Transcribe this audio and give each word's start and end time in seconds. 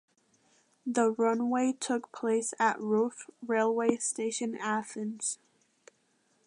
The 0.83 1.11
runway 1.11 1.73
took 1.73 2.11
place 2.11 2.55
at 2.57 2.79
Rouf 2.79 3.29
railway 3.45 3.97
station 3.97 4.55
in 4.55 4.59
Athens. 4.59 5.37